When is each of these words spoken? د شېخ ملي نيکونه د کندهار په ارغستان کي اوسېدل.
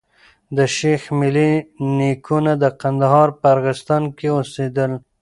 د 0.57 0.59
شېخ 0.75 1.01
ملي 1.19 1.51
نيکونه 1.97 2.51
د 2.63 2.65
کندهار 2.81 3.27
په 3.39 3.45
ارغستان 3.55 4.03
کي 4.17 4.27
اوسېدل. 4.37 4.91